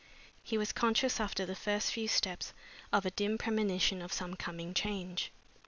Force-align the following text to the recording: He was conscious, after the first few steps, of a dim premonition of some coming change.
He 0.41 0.57
was 0.57 0.71
conscious, 0.71 1.19
after 1.19 1.45
the 1.45 1.53
first 1.53 1.91
few 1.91 2.07
steps, 2.07 2.53
of 2.91 3.05
a 3.05 3.11
dim 3.11 3.37
premonition 3.37 4.01
of 4.01 4.11
some 4.11 4.33
coming 4.35 4.73
change. 4.73 5.31